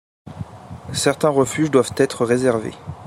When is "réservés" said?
2.25-2.73